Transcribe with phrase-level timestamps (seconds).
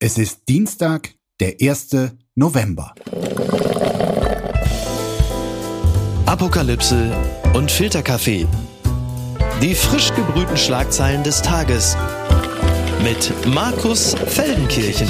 [0.00, 2.12] Es ist Dienstag, der 1.
[2.36, 2.94] November.
[6.24, 7.12] Apokalypse
[7.54, 8.46] und Filterkaffee.
[9.60, 11.96] Die frisch gebrühten Schlagzeilen des Tages
[13.02, 15.08] mit Markus Feldenkirchen.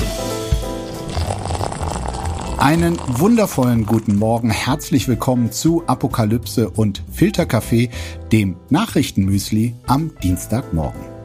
[2.57, 4.49] Einen wundervollen guten Morgen.
[4.49, 7.91] Herzlich willkommen zu Apokalypse und Filterkaffee,
[8.33, 11.18] dem Nachrichtenmüsli am Dienstagmorgen.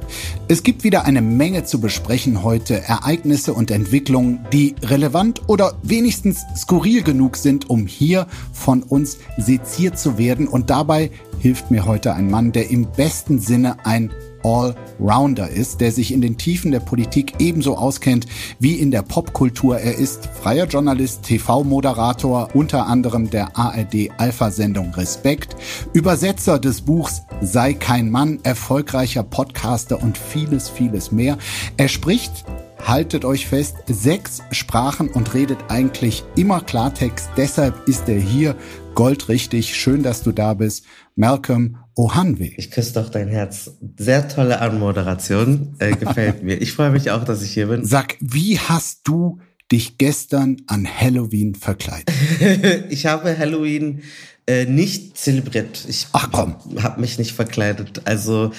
[0.47, 6.43] Es gibt wieder eine Menge zu besprechen heute, Ereignisse und Entwicklungen, die relevant oder wenigstens
[6.55, 10.47] skurril genug sind, um hier von uns seziert zu werden.
[10.47, 14.11] Und dabei hilft mir heute ein Mann, der im besten Sinne ein
[14.43, 18.27] Allrounder ist, der sich in den Tiefen der Politik ebenso auskennt
[18.59, 19.77] wie in der Popkultur.
[19.79, 25.55] Er ist freier Journalist, TV-Moderator, unter anderem der ARD-Alpha-Sendung Respekt,
[25.93, 31.37] Übersetzer des Buchs Sei kein Mann, erfolgreicher Podcaster und vieles, vieles mehr.
[31.77, 32.45] Er spricht
[32.85, 37.29] haltet euch fest, sechs Sprachen und redet eigentlich immer Klartext.
[37.37, 38.55] Deshalb ist er hier
[38.93, 39.75] goldrichtig.
[39.75, 40.85] Schön, dass du da bist.
[41.15, 42.51] Malcolm Ohanwe.
[42.57, 43.71] Ich küsse doch dein Herz.
[43.97, 45.75] Sehr tolle Anmoderation.
[45.79, 46.61] Äh, gefällt mir.
[46.61, 47.85] Ich freue mich auch, dass ich hier bin.
[47.85, 49.39] Sag, wie hast du
[49.71, 52.11] dich gestern an Halloween verkleidet?
[52.89, 54.01] ich habe Halloween
[54.45, 55.85] äh, nicht zelebriert.
[55.87, 56.55] Ich Ach komm.
[56.81, 58.01] habe mich nicht verkleidet.
[58.05, 58.51] Also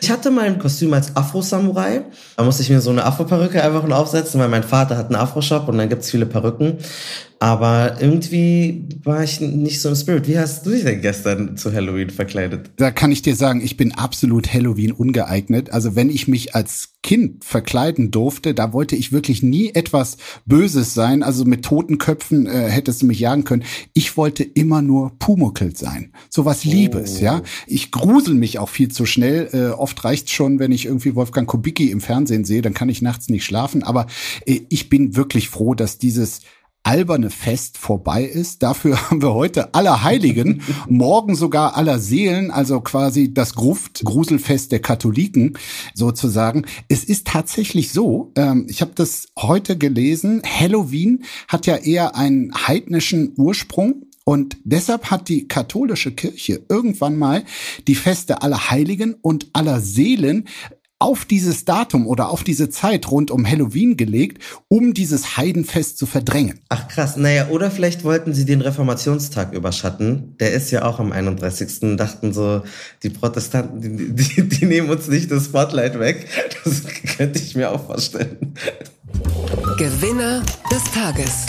[0.00, 2.02] ich hatte mein Kostüm als Afro-Samurai.
[2.36, 5.16] Da musste ich mir so eine Afro-Perücke einfach nur aufsetzen, weil mein Vater hat einen
[5.16, 6.78] Afro-Shop und dann gibt's viele Perücken.
[7.42, 10.28] Aber irgendwie war ich nicht so im Spirit.
[10.28, 12.70] Wie hast du dich denn gestern zu Halloween verkleidet?
[12.76, 15.70] Da kann ich dir sagen, ich bin absolut Halloween ungeeignet.
[15.72, 20.94] Also wenn ich mich als Kind verkleiden durfte, da wollte ich wirklich nie etwas Böses
[20.94, 21.24] sein.
[21.24, 23.64] Also mit toten Köpfen äh, hättest du mich jagen können.
[23.92, 26.12] Ich wollte immer nur Pumuckl sein.
[26.30, 27.24] So was Liebes, oh.
[27.24, 27.42] ja.
[27.66, 29.48] Ich grusel mich auch viel zu schnell.
[29.52, 33.02] Äh, oft reicht's schon, wenn ich irgendwie Wolfgang Kubicki im Fernsehen sehe, dann kann ich
[33.02, 33.82] nachts nicht schlafen.
[33.82, 34.06] Aber
[34.46, 36.42] äh, ich bin wirklich froh, dass dieses
[36.82, 38.62] alberne Fest vorbei ist.
[38.62, 44.80] Dafür haben wir heute aller Heiligen, morgen sogar aller Seelen, also quasi das Gruft-Gruselfest der
[44.80, 45.58] Katholiken
[45.94, 46.66] sozusagen.
[46.88, 52.52] Es ist tatsächlich so, ähm, ich habe das heute gelesen, Halloween hat ja eher einen
[52.54, 54.06] heidnischen Ursprung.
[54.24, 57.42] Und deshalb hat die katholische Kirche irgendwann mal
[57.88, 60.46] die Feste aller Heiligen und aller Seelen
[61.02, 66.06] auf dieses Datum oder auf diese Zeit rund um Halloween gelegt, um dieses Heidenfest zu
[66.06, 66.60] verdrängen.
[66.68, 70.36] Ach krass, naja, oder vielleicht wollten sie den Reformationstag überschatten.
[70.38, 71.96] Der ist ja auch am 31.
[71.96, 72.62] dachten so,
[73.02, 76.28] die Protestanten, die, die, die nehmen uns nicht das Spotlight weg.
[76.64, 76.84] Das
[77.16, 78.54] könnte ich mir auch vorstellen.
[79.78, 81.46] Gewinner des Tages.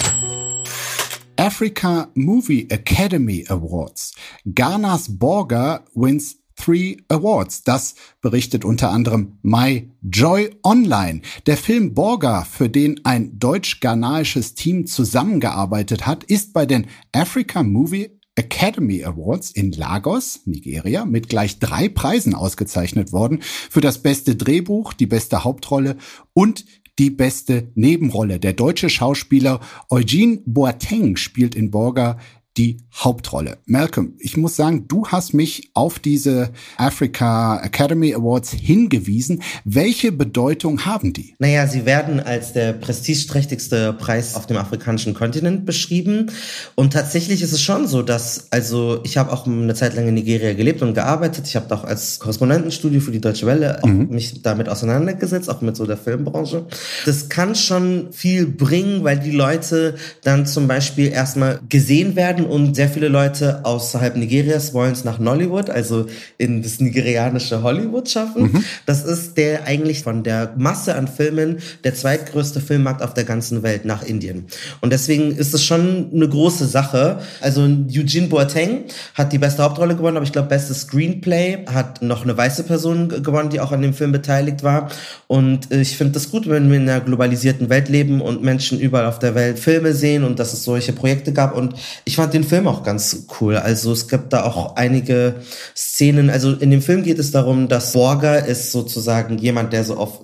[1.38, 4.16] Africa Movie Academy Awards.
[4.46, 7.64] Ghana's Borger wins Three Awards.
[7.64, 11.22] Das berichtet unter anderem My Joy Online.
[11.46, 18.12] Der Film Borga, für den ein deutsch-ghanaisches Team zusammengearbeitet hat, ist bei den Africa Movie
[18.36, 23.42] Academy Awards in Lagos, Nigeria, mit gleich drei Preisen ausgezeichnet worden.
[23.42, 25.98] Für das beste Drehbuch, die beste Hauptrolle
[26.32, 26.66] und
[26.98, 28.40] die beste Nebenrolle.
[28.40, 29.60] Der deutsche Schauspieler
[29.90, 32.20] Eugene Boateng spielt in Borga
[32.58, 33.58] die Hauptrolle.
[33.66, 39.42] Malcolm, ich muss sagen, du hast mich auf diese Africa Academy Awards hingewiesen.
[39.66, 41.34] Welche Bedeutung haben die?
[41.40, 46.32] Naja, sie werden als der prestigeträchtigste Preis auf dem afrikanischen Kontinent beschrieben.
[46.76, 50.14] Und tatsächlich ist es schon so, dass, also ich habe auch eine Zeit lang in
[50.14, 51.48] Nigeria gelebt und gearbeitet.
[51.48, 54.10] Ich habe auch als Korrespondentenstudio für die Deutsche Welle mhm.
[54.10, 56.68] mich damit auseinandergesetzt, auch mit so der Filmbranche.
[57.06, 62.52] Das kann schon viel bringen, weil die Leute dann zum Beispiel erstmal gesehen werden werden
[62.52, 66.06] und sehr viele Leute außerhalb Nigerias wollen es nach Nollywood, also
[66.38, 68.44] in das nigerianische Hollywood schaffen.
[68.44, 68.64] Mhm.
[68.86, 73.64] Das ist der eigentlich von der Masse an Filmen der zweitgrößte Filmmarkt auf der ganzen
[73.64, 74.46] Welt nach Indien.
[74.82, 77.20] Und deswegen ist es schon eine große Sache.
[77.42, 82.24] Also Eugene Boateng hat die beste Hauptrolle gewonnen, aber ich glaube, bestes Screenplay hat noch
[82.24, 84.90] eine weiße Person gewonnen, die auch an dem Film beteiligt war.
[85.28, 89.06] Und ich finde das gut, wenn wir in einer globalisierten Welt leben und Menschen überall
[89.06, 91.56] auf der Welt Filme sehen und dass es solche Projekte gab.
[91.56, 91.76] Und
[92.06, 93.58] ich fand den Film auch ganz cool.
[93.58, 95.36] Also es gibt da auch einige
[95.76, 96.30] Szenen.
[96.30, 100.20] Also in dem Film geht es darum, dass Borger ist sozusagen jemand, der so auf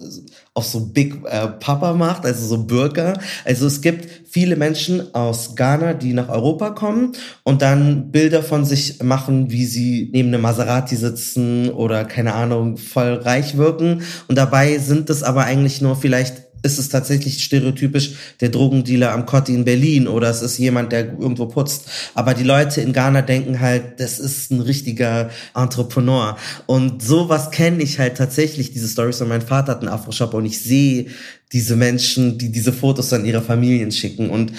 [0.59, 3.17] auf so Big äh, Papa macht, also so Bürger.
[3.45, 7.13] Also es gibt viele Menschen aus Ghana, die nach Europa kommen
[7.43, 12.75] und dann Bilder von sich machen, wie sie neben einem Maserati sitzen oder keine Ahnung,
[12.75, 14.01] voll reich wirken.
[14.27, 19.25] Und dabei sind es aber eigentlich nur vielleicht ist es tatsächlich stereotypisch der Drogendealer am
[19.25, 21.85] Kotti in Berlin oder es ist jemand, der irgendwo putzt.
[22.13, 26.37] Aber die Leute in Ghana denken halt, das ist ein richtiger Entrepreneur.
[26.65, 29.21] Und sowas kenne ich halt tatsächlich, diese Stories.
[29.21, 31.07] Und mein Vater hat einen Afro-Shop und ich sehe
[31.51, 34.29] diese Menschen, die diese Fotos an ihre Familien schicken.
[34.29, 34.53] Und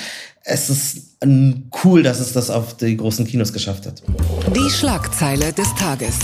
[0.45, 1.19] es ist
[1.85, 4.03] cool, dass es das auf die großen Kinos geschafft hat.
[4.55, 6.15] Die Schlagzeile des Tages.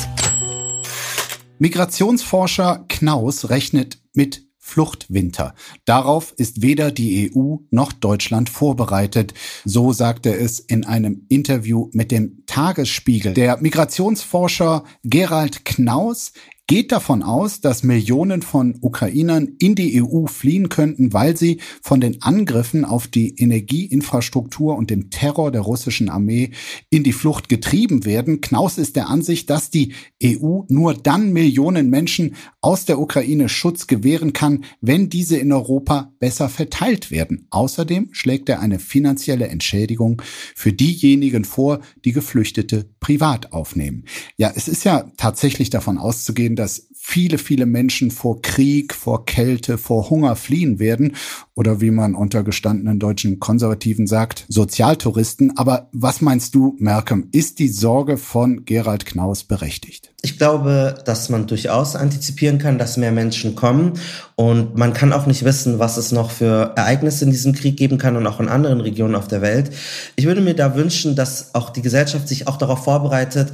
[1.59, 5.55] Migrationsforscher Knaus rechnet mit Fluchtwinter.
[5.85, 9.33] Darauf ist weder die EU noch Deutschland vorbereitet.
[9.65, 13.35] So sagte es in einem Interview mit dem Tagesspiegel.
[13.35, 16.33] Der Migrationsforscher Gerald Knaus
[16.67, 22.01] geht davon aus, dass Millionen von Ukrainern in die EU fliehen könnten, weil sie von
[22.01, 26.51] den Angriffen auf die Energieinfrastruktur und dem Terror der russischen Armee
[26.91, 28.41] in die Flucht getrieben werden.
[28.41, 32.35] Knaus ist der Ansicht, dass die EU nur dann Millionen Menschen
[32.67, 37.47] aus der Ukraine Schutz gewähren kann, wenn diese in Europa besser verteilt werden.
[37.51, 40.21] Außerdem schlägt er eine finanzielle Entschädigung
[40.53, 44.05] für diejenigen vor, die Geflüchtete privat aufnehmen.
[44.37, 49.79] Ja, es ist ja tatsächlich davon auszugehen, dass viele, viele Menschen vor Krieg, vor Kälte,
[49.79, 51.15] vor Hunger fliehen werden
[51.55, 55.57] oder wie man unter gestandenen deutschen Konservativen sagt, Sozialtouristen.
[55.57, 60.16] Aber was meinst du, Malcolm, ist die Sorge von Gerald Knaus berechtigt?
[60.27, 63.93] Ich glaube, dass man durchaus antizipieren kann, dass mehr Menschen kommen
[64.35, 67.97] und man kann auch nicht wissen, was es noch für Ereignisse in diesem Krieg geben
[67.97, 69.71] kann und auch in anderen Regionen auf der Welt.
[70.17, 73.51] Ich würde mir da wünschen, dass auch die Gesellschaft sich auch darauf vorbereitet,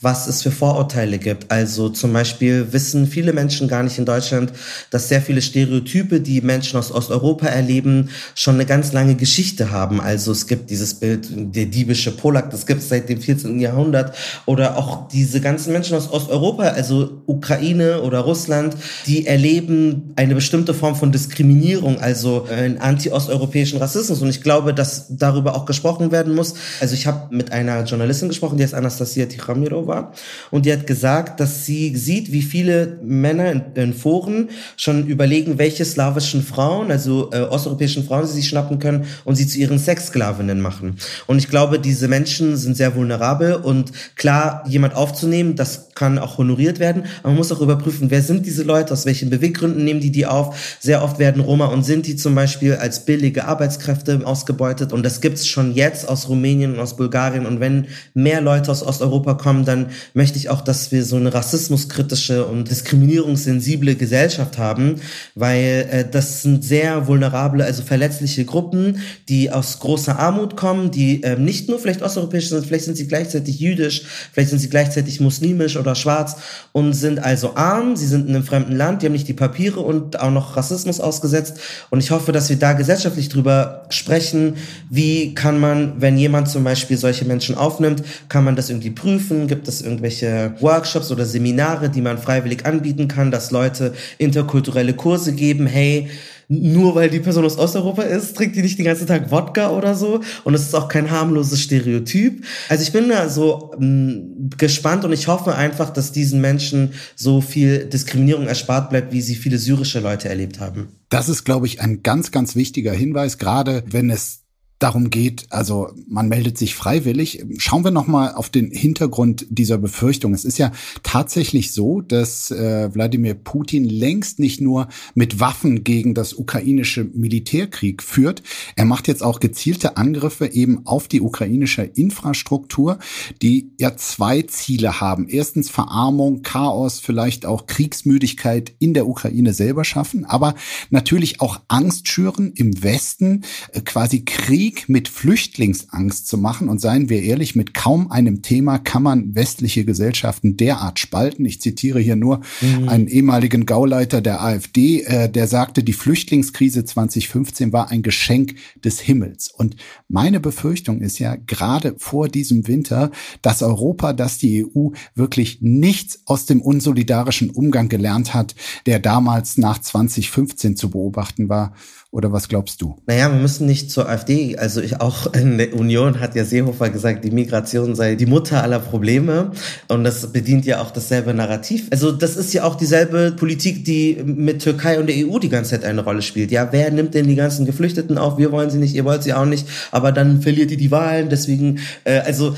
[0.00, 1.52] was es für Vorurteile gibt.
[1.52, 4.52] Also zum Beispiel wissen viele Menschen gar nicht in Deutschland,
[4.90, 10.00] dass sehr viele Stereotype, die Menschen aus Osteuropa erleben, schon eine ganz lange Geschichte haben.
[10.00, 13.60] Also es gibt dieses Bild, der diebische Polak, das gibt es seit dem 14.
[13.60, 14.16] Jahrhundert.
[14.46, 18.76] Oder auch diese ganzen Menschen aus Osteuropa, also Ukraine oder Russland,
[19.06, 24.22] die erleben eine bestimmte Form von Diskriminierung, also einen anti-osteuropäischen Rassismus.
[24.22, 26.54] Und ich glaube, dass darüber auch gesprochen werden muss.
[26.80, 30.12] Also ich habe mit einer Journalistin gesprochen, die heißt Anastasia Tichamirova.
[30.50, 35.58] Und die hat gesagt, dass sie sieht, wie viele Männer in, in Foren schon überlegen,
[35.58, 39.78] welche slawischen Frauen, also äh, osteuropäischen Frauen, sie sich schnappen können und sie zu ihren
[39.78, 40.96] Sexsklavinnen machen.
[41.26, 46.38] Und ich glaube, diese Menschen sind sehr vulnerabel und klar, jemand aufzunehmen, das kann auch
[46.38, 50.00] honoriert werden, aber man muss auch überprüfen, wer sind diese Leute, aus welchen Beweggründen nehmen
[50.00, 50.76] die die auf.
[50.80, 54.92] Sehr oft werden Roma und Sinti zum Beispiel als billige Arbeitskräfte ausgebeutet.
[54.92, 57.46] Und das gibt's schon jetzt aus Rumänien und aus Bulgarien.
[57.46, 61.34] Und wenn mehr Leute aus Osteuropa kommen, dann möchte ich auch, dass wir so eine
[61.34, 65.00] rassismuskritische und diskriminierungssensible Gesellschaft haben,
[65.34, 68.98] weil äh, das sind sehr vulnerable, also verletzliche Gruppen,
[69.28, 73.08] die aus großer Armut kommen, die äh, nicht nur vielleicht osteuropäisch sind, vielleicht sind sie
[73.08, 74.02] gleichzeitig jüdisch,
[74.32, 76.36] vielleicht sind sie gleichzeitig muslimisch oder schwarz
[76.72, 79.80] und sind also arm, sie sind in einem fremden Land, die haben nicht die Papiere
[79.80, 81.58] und auch noch Rassismus ausgesetzt.
[81.90, 84.56] Und ich hoffe, dass wir da gesellschaftlich drüber sprechen,
[84.90, 89.46] wie kann man, wenn jemand zum Beispiel solche Menschen aufnimmt, kann man das irgendwie prüfen,
[89.46, 95.32] gibt es irgendwelche Workshops oder Seminare, die man freiwillig anbieten kann, dass Leute interkulturelle Kurse
[95.32, 96.08] geben, hey,
[96.48, 99.94] nur weil die Person aus Osteuropa ist, trinkt die nicht den ganzen Tag Wodka oder
[99.94, 100.20] so.
[100.44, 102.44] Und es ist auch kein harmloses Stereotyp.
[102.68, 106.92] Also ich bin da so mh, mm, gespannt und ich hoffe einfach, dass diesen Menschen
[107.16, 110.88] so viel Diskriminierung erspart bleibt, wie sie viele syrische Leute erlebt haben.
[111.08, 114.43] Das ist, glaube ich, ein ganz, ganz wichtiger Hinweis, gerade wenn es
[114.84, 117.42] darum geht, also man meldet sich freiwillig.
[117.56, 120.34] Schauen wir noch mal auf den Hintergrund dieser Befürchtung.
[120.34, 120.72] Es ist ja
[121.02, 128.02] tatsächlich so, dass äh, Wladimir Putin längst nicht nur mit Waffen gegen das ukrainische Militärkrieg
[128.02, 128.42] führt.
[128.76, 132.98] Er macht jetzt auch gezielte Angriffe eben auf die ukrainische Infrastruktur,
[133.40, 135.28] die ja zwei Ziele haben.
[135.30, 140.54] Erstens Verarmung, Chaos, vielleicht auch Kriegsmüdigkeit in der Ukraine selber schaffen, aber
[140.90, 146.68] natürlich auch Angst schüren im Westen, äh, quasi Krieg Krieg mit Flüchtlingsangst zu machen.
[146.68, 151.44] Und seien wir ehrlich, mit kaum einem Thema kann man westliche Gesellschaften derart spalten.
[151.44, 152.88] Ich zitiere hier nur mhm.
[152.88, 159.00] einen ehemaligen Gauleiter der AfD, äh, der sagte, die Flüchtlingskrise 2015 war ein Geschenk des
[159.00, 159.48] Himmels.
[159.48, 159.76] Und
[160.08, 163.10] meine Befürchtung ist ja gerade vor diesem Winter,
[163.42, 168.54] dass Europa, dass die EU wirklich nichts aus dem unsolidarischen Umgang gelernt hat,
[168.86, 171.74] der damals nach 2015 zu beobachten war.
[172.14, 172.94] Oder was glaubst du?
[173.06, 174.56] Naja, wir müssen nicht zur AfD.
[174.56, 178.62] Also ich auch in der Union hat ja Seehofer gesagt, die Migration sei die Mutter
[178.62, 179.50] aller Probleme.
[179.88, 181.88] Und das bedient ja auch dasselbe Narrativ.
[181.90, 185.72] Also das ist ja auch dieselbe Politik, die mit Türkei und der EU die ganze
[185.72, 186.52] Zeit eine Rolle spielt.
[186.52, 188.38] Ja, wer nimmt denn die ganzen Geflüchteten auf?
[188.38, 189.66] Wir wollen sie nicht, ihr wollt sie auch nicht.
[189.90, 191.30] Aber dann verliert ihr die Wahlen.
[191.30, 192.54] Deswegen, äh, also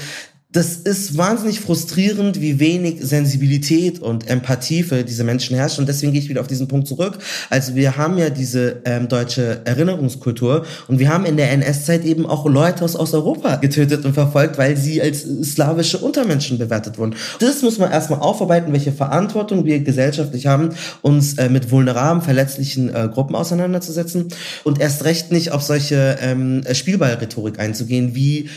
[0.56, 5.78] das ist wahnsinnig frustrierend, wie wenig Sensibilität und Empathie für diese Menschen herrscht.
[5.78, 7.18] Und deswegen gehe ich wieder auf diesen Punkt zurück.
[7.50, 12.24] Also wir haben ja diese ähm, deutsche Erinnerungskultur und wir haben in der NS-Zeit eben
[12.24, 17.16] auch Leute aus Osteuropa getötet und verfolgt, weil sie als slawische Untermenschen bewertet wurden.
[17.38, 20.70] Das muss man erstmal aufarbeiten, welche Verantwortung wir gesellschaftlich haben,
[21.02, 24.28] uns äh, mit vulnerablen, verletzlichen äh, Gruppen auseinanderzusetzen
[24.64, 28.48] und erst recht nicht auf solche ähm, Spielballrhetorik einzugehen, wie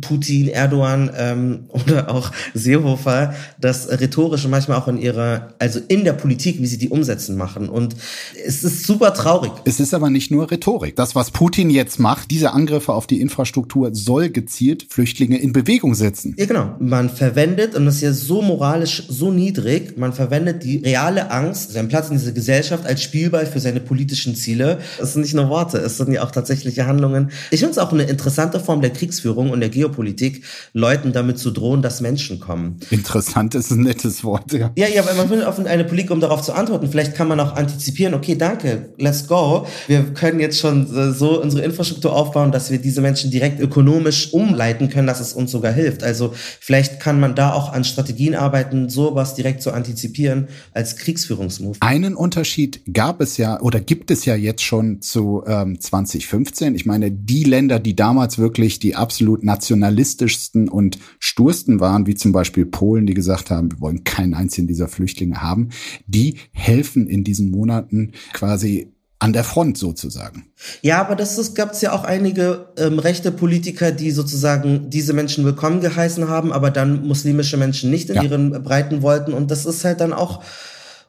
[0.00, 6.12] Putin, Erdogan ähm, oder auch Seehofer das rhetorische manchmal auch in ihrer, also in der
[6.12, 7.68] Politik, wie sie die umsetzen machen.
[7.68, 7.96] Und
[8.44, 9.52] es ist super traurig.
[9.64, 10.96] Es ist aber nicht nur Rhetorik.
[10.96, 15.94] Das, was Putin jetzt macht, diese Angriffe auf die Infrastruktur, soll gezielt Flüchtlinge in Bewegung
[15.94, 16.34] setzen.
[16.38, 16.76] Ja, genau.
[16.78, 21.72] Man verwendet, und das ist ja so moralisch so niedrig, man verwendet die reale Angst,
[21.72, 24.78] seinen Platz in dieser Gesellschaft als Spielball für seine politischen Ziele.
[25.00, 27.30] Es sind nicht nur Worte, es sind ja auch tatsächliche Handlungen.
[27.50, 30.42] Ich finde es auch eine interessante Form der Kriegsführung und der Geopolitik,
[30.72, 32.80] Leuten damit zu drohen, dass Menschen kommen.
[32.90, 34.72] Interessant ist ein nettes Wort, ja.
[34.76, 36.88] Ja, ja, weil man will auf eine Politik, um darauf zu antworten.
[36.90, 39.66] Vielleicht kann man auch antizipieren, okay, danke, let's go.
[39.86, 44.88] Wir können jetzt schon so unsere Infrastruktur aufbauen, dass wir diese Menschen direkt ökonomisch umleiten
[44.88, 46.02] können, dass es uns sogar hilft.
[46.02, 51.76] Also vielleicht kann man da auch an Strategien arbeiten, sowas direkt zu antizipieren als Kriegsführungsmove.
[51.80, 56.74] Einen Unterschied gab es ja oder gibt es ja jetzt schon zu ähm, 2015.
[56.74, 62.14] Ich meine, die Länder, die damals wirklich die absolut nationalen nationalistischsten und stursten waren, wie
[62.14, 65.68] zum Beispiel Polen, die gesagt haben, wir wollen keinen einzigen dieser Flüchtlinge haben,
[66.06, 70.46] die helfen in diesen Monaten quasi an der Front sozusagen.
[70.80, 75.44] Ja, aber das gab es ja auch einige ähm, rechte Politiker, die sozusagen diese Menschen
[75.44, 78.22] willkommen geheißen haben, aber dann muslimische Menschen nicht in ja.
[78.22, 79.32] ihren Breiten wollten.
[79.32, 80.44] Und das ist halt dann auch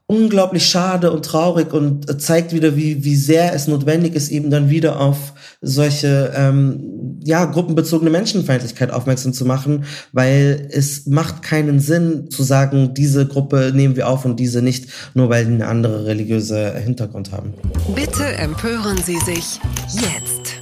[0.09, 4.71] unglaublich schade und traurig und zeigt wieder, wie, wie sehr es notwendig ist, eben dann
[4.71, 12.31] wieder auf solche ähm, ja, gruppenbezogene Menschenfeindlichkeit aufmerksam zu machen, weil es macht keinen Sinn
[12.31, 16.05] zu sagen, diese Gruppe nehmen wir auf und diese nicht, nur weil die eine andere
[16.07, 17.53] religiöse Hintergrund haben.
[17.93, 19.59] Bitte empören Sie sich
[19.93, 20.55] jetzt.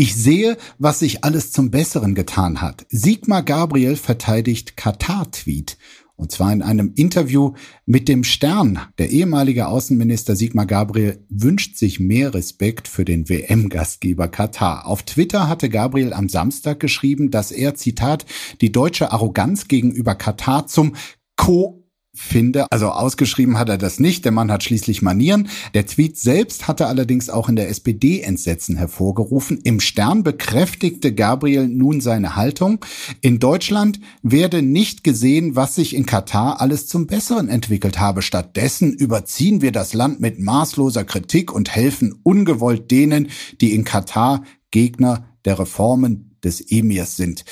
[0.00, 2.86] Ich sehe, was sich alles zum Besseren getan hat.
[2.88, 5.76] Sigmar Gabriel verteidigt Katar-Tweet.
[6.18, 7.52] Und zwar in einem Interview
[7.86, 8.80] mit dem Stern.
[8.98, 14.88] Der ehemalige Außenminister Sigmar Gabriel wünscht sich mehr Respekt für den WM-Gastgeber Katar.
[14.88, 18.26] Auf Twitter hatte Gabriel am Samstag geschrieben, dass er, Zitat,
[18.60, 20.96] die deutsche Arroganz gegenüber Katar zum
[21.36, 21.77] Co
[22.18, 22.66] finde.
[22.70, 24.24] Also ausgeschrieben hat er das nicht.
[24.24, 25.48] Der Mann hat schließlich Manieren.
[25.74, 29.60] Der Tweet selbst hatte allerdings auch in der SPD Entsetzen hervorgerufen.
[29.62, 32.84] Im Stern bekräftigte Gabriel nun seine Haltung.
[33.20, 38.22] In Deutschland werde nicht gesehen, was sich in Katar alles zum Besseren entwickelt habe.
[38.22, 43.28] Stattdessen überziehen wir das Land mit maßloser Kritik und helfen ungewollt denen,
[43.60, 47.44] die in Katar Gegner der Reformen des Emirs sind.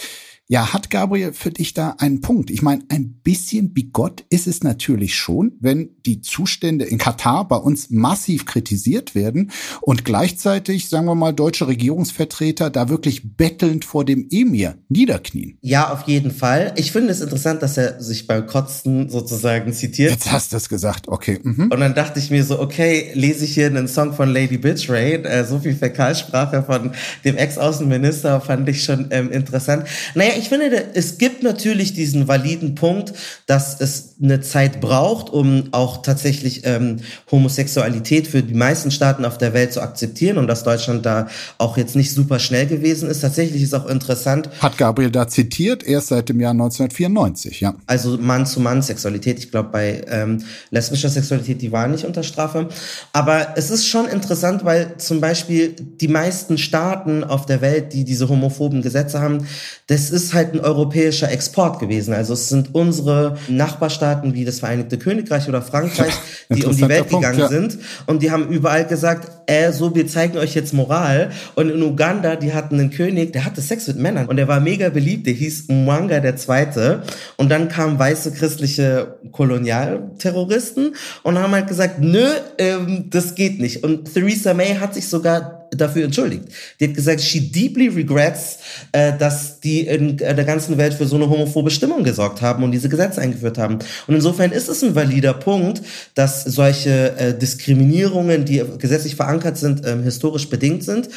[0.48, 2.50] Ja, hat Gabriel für dich da einen Punkt?
[2.50, 7.56] Ich meine, ein bisschen bigott ist es natürlich schon, wenn die Zustände in Katar bei
[7.56, 9.50] uns massiv kritisiert werden
[9.80, 15.58] und gleichzeitig, sagen wir mal, deutsche Regierungsvertreter da wirklich bettelnd vor dem Emir niederknien.
[15.62, 16.72] Ja, auf jeden Fall.
[16.76, 20.12] Ich finde es interessant, dass er sich beim Kotzen sozusagen zitiert.
[20.12, 21.40] Jetzt hast du es gesagt, okay.
[21.42, 21.72] Mhm.
[21.72, 24.88] Und dann dachte ich mir so, okay, lese ich hier einen Song von Lady Bitch
[24.88, 26.92] Ray, äh, so viel Fäkalsprache von
[27.24, 29.88] dem Ex-Außenminister fand ich schon ähm, interessant.
[30.14, 33.12] Naja, ich finde, es gibt natürlich diesen validen Punkt,
[33.46, 36.98] dass es eine Zeit braucht, um auch tatsächlich ähm,
[37.30, 41.28] Homosexualität für die meisten Staaten auf der Welt zu akzeptieren und dass Deutschland da
[41.58, 43.20] auch jetzt nicht super schnell gewesen ist.
[43.20, 44.50] Tatsächlich ist auch interessant.
[44.60, 47.74] Hat Gabriel da zitiert, erst seit dem Jahr 1994, ja.
[47.86, 49.38] Also Mann-zu-Mann-Sexualität.
[49.38, 52.68] Ich glaube, bei ähm, lesbischer Sexualität, die war nicht unter Strafe.
[53.12, 58.04] Aber es ist schon interessant, weil zum Beispiel die meisten Staaten auf der Welt, die
[58.04, 59.46] diese homophoben Gesetze haben,
[59.86, 62.14] das ist halt ein europäischer Export gewesen.
[62.14, 66.12] Also es sind unsere Nachbarstaaten wie das Vereinigte Königreich oder Frankreich,
[66.50, 67.48] die um die Welt Punkt, gegangen ja.
[67.48, 67.78] sind.
[68.06, 71.30] Und die haben überall gesagt, äh, so, wir zeigen euch jetzt Moral.
[71.54, 74.26] Und in Uganda, die hatten einen König, der hatte Sex mit Männern.
[74.26, 77.02] Und der war mega beliebt, der hieß Mwanga der Zweite.
[77.36, 82.26] Und dann kamen weiße christliche Kolonialterroristen und haben halt gesagt, nö,
[82.58, 83.84] ähm, das geht nicht.
[83.84, 86.44] Und Theresa May hat sich sogar dafür entschuldigt.
[86.80, 88.58] Die hat gesagt, she deeply regrets,
[88.92, 92.72] äh, dass die in der ganzen Welt für so eine homophobe Stimmung gesorgt haben und
[92.72, 93.78] diese Gesetze eingeführt haben.
[94.06, 95.82] Und insofern ist es ein valider Punkt,
[96.14, 101.08] dass solche äh, Diskriminierungen, die gesetzlich verankert sind, ähm, historisch bedingt sind.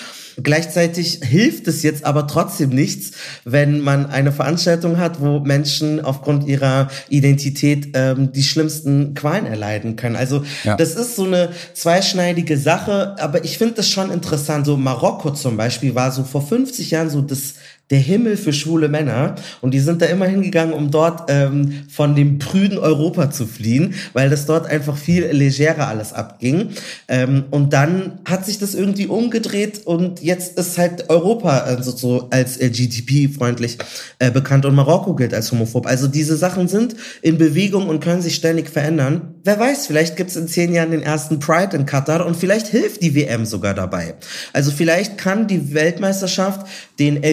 [0.41, 3.11] Gleichzeitig hilft es jetzt aber trotzdem nichts,
[3.45, 9.95] wenn man eine Veranstaltung hat, wo Menschen aufgrund ihrer Identität ähm, die schlimmsten Qualen erleiden
[9.95, 10.15] können.
[10.15, 10.75] Also ja.
[10.75, 14.65] das ist so eine zweischneidige Sache, aber ich finde das schon interessant.
[14.65, 17.55] So Marokko zum Beispiel war so vor 50 Jahren so das
[17.89, 19.35] der Himmel für schwule Männer.
[19.61, 23.95] Und die sind da immer hingegangen, um dort ähm, von dem prüden Europa zu fliehen,
[24.13, 26.69] weil das dort einfach viel legerer alles abging.
[27.07, 32.27] Ähm, und dann hat sich das irgendwie umgedreht und jetzt ist halt Europa also so
[32.29, 33.77] als LGTB-freundlich
[34.19, 35.87] äh, bekannt und Marokko gilt als homophob.
[35.87, 39.35] Also diese Sachen sind in Bewegung und können sich ständig verändern.
[39.43, 42.67] Wer weiß, vielleicht gibt es in zehn Jahren den ersten Pride in Katar und vielleicht
[42.67, 44.15] hilft die WM sogar dabei.
[44.53, 46.67] Also vielleicht kann die Weltmeisterschaft
[46.99, 47.23] den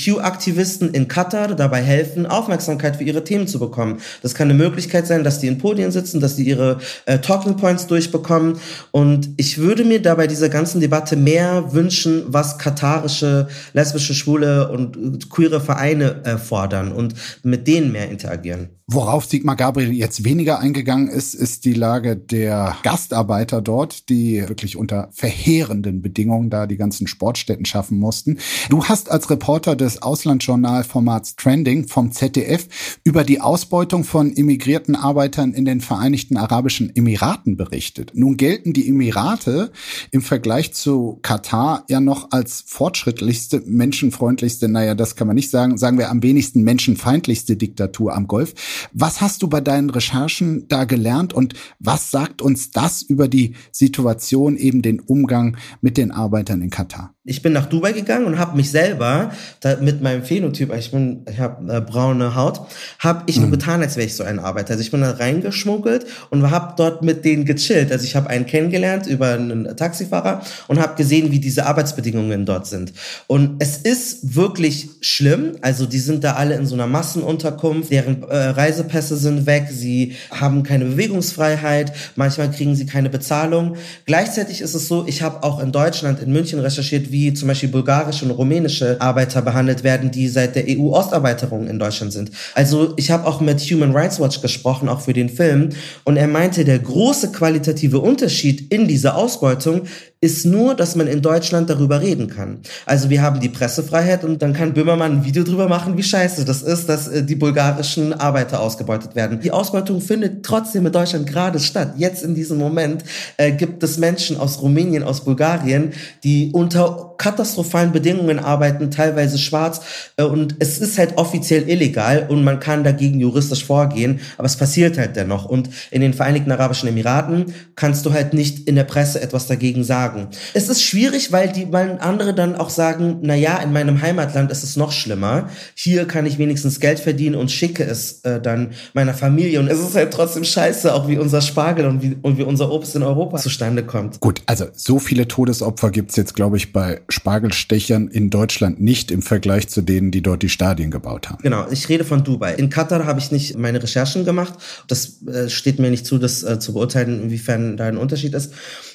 [0.00, 4.00] LGBTQ-Aktivisten in Katar dabei helfen, Aufmerksamkeit für ihre Themen zu bekommen.
[4.22, 7.56] Das kann eine Möglichkeit sein, dass die in Podien sitzen, dass die ihre äh, Talking
[7.56, 8.58] Points durchbekommen.
[8.90, 14.96] Und ich würde mir dabei dieser ganzen Debatte mehr wünschen, was katarische, lesbische, schwule und
[14.96, 18.79] äh, queere Vereine äh, fordern und mit denen mehr interagieren.
[18.92, 24.76] Worauf Sigmar Gabriel jetzt weniger eingegangen ist, ist die Lage der Gastarbeiter dort, die wirklich
[24.76, 28.38] unter verheerenden Bedingungen da die ganzen Sportstätten schaffen mussten.
[28.68, 32.66] Du hast als Reporter des Auslandsjournalformats Trending vom ZDF
[33.04, 38.10] über die Ausbeutung von immigrierten Arbeitern in den Vereinigten Arabischen Emiraten berichtet.
[38.14, 39.70] Nun gelten die Emirate
[40.10, 45.78] im Vergleich zu Katar ja noch als fortschrittlichste, menschenfreundlichste, naja, das kann man nicht sagen,
[45.78, 48.52] sagen wir am wenigsten menschenfeindlichste Diktatur am Golf.
[48.92, 53.54] Was hast du bei deinen Recherchen da gelernt und was sagt uns das über die
[53.72, 57.14] Situation, eben den Umgang mit den Arbeitern in Katar?
[57.24, 61.26] Ich bin nach Dubai gegangen und habe mich selber da, mit meinem Phänotyp, ich bin,
[61.30, 62.62] ich habe äh, braune Haut,
[62.98, 63.42] habe ich mhm.
[63.42, 64.70] nur getan, als wäre ich so ein Arbeiter.
[64.70, 67.92] Also ich bin da reingeschmuggelt und habe dort mit denen gechillt.
[67.92, 72.66] Also ich habe einen kennengelernt über einen Taxifahrer und habe gesehen, wie diese Arbeitsbedingungen dort
[72.66, 72.94] sind.
[73.26, 75.58] Und es ist wirklich schlimm.
[75.60, 80.16] Also die sind da alle in so einer Massenunterkunft, deren äh, Reisepässe sind weg, sie
[80.30, 83.76] haben keine Bewegungsfreiheit, manchmal kriegen sie keine Bezahlung.
[84.06, 87.68] Gleichzeitig ist es so, ich habe auch in Deutschland, in München recherchiert, wie zum Beispiel
[87.68, 92.30] bulgarische und rumänische Arbeiter behandelt werden, die seit der EU-Osterweiterung in Deutschland sind.
[92.54, 95.70] Also ich habe auch mit Human Rights Watch gesprochen, auch für den Film,
[96.04, 99.82] und er meinte, der große qualitative Unterschied in dieser Ausbeutung
[100.22, 102.58] ist nur, dass man in Deutschland darüber reden kann.
[102.84, 106.44] Also wir haben die Pressefreiheit und dann kann Böhmermann ein Video drüber machen, wie scheiße
[106.44, 109.40] das ist, dass äh, die bulgarischen Arbeiter ausgebeutet werden.
[109.40, 111.94] Die Ausbeutung findet trotzdem in Deutschland gerade statt.
[111.96, 113.02] Jetzt in diesem Moment
[113.38, 119.82] äh, gibt es Menschen aus Rumänien, aus Bulgarien, die unter katastrophalen Bedingungen arbeiten, teilweise schwarz.
[120.16, 124.56] Äh, und es ist halt offiziell illegal und man kann dagegen juristisch vorgehen, aber es
[124.56, 125.44] passiert halt dennoch.
[125.44, 129.84] Und in den Vereinigten Arabischen Emiraten kannst du halt nicht in der Presse etwas dagegen
[129.84, 130.28] sagen.
[130.54, 134.50] Es ist schwierig, weil die, weil andere dann auch sagen, na ja, in meinem Heimatland
[134.50, 135.50] ist es noch schlimmer.
[135.74, 139.60] Hier kann ich wenigstens Geld verdienen und schicke es äh, dann meiner Familie.
[139.60, 142.72] Und es ist halt trotzdem scheiße, auch wie unser Spargel und wie, und wie unser
[142.72, 144.20] Obst in Europa zustande kommt.
[144.20, 149.22] Gut, also so viele Todesopfer gibt's jetzt, glaube ich, bei Spargelstechern in Deutschland nicht im
[149.22, 151.42] Vergleich zu denen, die dort die Stadien gebaut haben.
[151.42, 152.54] Genau, ich rede von Dubai.
[152.54, 154.54] In Katar habe ich nicht meine Recherchen gemacht.
[154.88, 158.52] Das äh, steht mir nicht zu, das äh, zu beurteilen, inwiefern da ein Unterschied ist.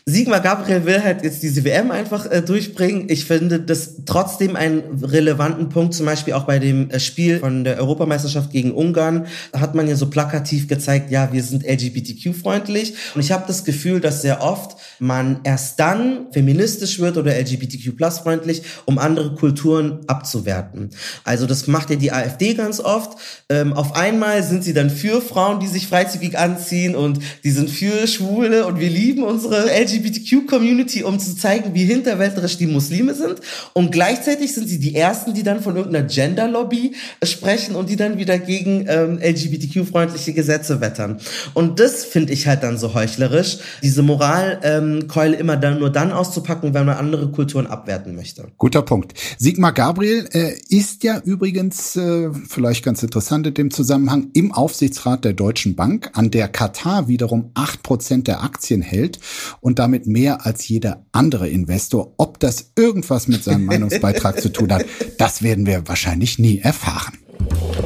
[0.07, 3.05] Sigmar Gabriel will halt jetzt diese WM einfach äh, durchbringen.
[3.09, 7.63] Ich finde das trotzdem einen relevanten Punkt, zum Beispiel auch bei dem äh, Spiel von
[7.63, 12.93] der Europameisterschaft gegen Ungarn, hat man ja so plakativ gezeigt, ja, wir sind LGBTQ-freundlich.
[13.15, 18.61] Und ich habe das Gefühl, dass sehr oft man erst dann feministisch wird oder LGBTQ-plus-freundlich,
[18.85, 20.91] um andere Kulturen abzuwerten.
[21.23, 23.17] Also das macht ja die AfD ganz oft.
[23.49, 27.71] Ähm, auf einmal sind sie dann für Frauen, die sich freizügig anziehen und die sind
[27.71, 33.13] für Schwule und wir lieben unsere LGBT LGBTQ-Community, um zu zeigen, wie hinterwäldlerisch die Muslime
[33.13, 33.41] sind.
[33.73, 38.17] Und gleichzeitig sind sie die Ersten, die dann von irgendeiner Gender-Lobby sprechen und die dann
[38.17, 41.19] wieder gegen ähm, LGBTQ-freundliche Gesetze wettern.
[41.53, 46.11] Und das finde ich halt dann so heuchlerisch, diese Moralkeule ähm, immer dann nur dann
[46.11, 48.47] auszupacken, wenn man andere Kulturen abwerten möchte.
[48.57, 49.13] Guter Punkt.
[49.37, 55.25] Sigmar Gabriel äh, ist ja übrigens, äh, vielleicht ganz interessant in dem Zusammenhang, im Aufsichtsrat
[55.25, 59.19] der Deutschen Bank, an der Katar wiederum acht Prozent der Aktien hält
[59.61, 62.15] und damit mehr als jeder andere Investor.
[62.17, 64.83] Ob das irgendwas mit seinem Meinungsbeitrag zu tun hat,
[65.19, 67.19] das werden wir wahrscheinlich nie erfahren.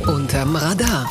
[0.07, 1.09] Unterm Radar.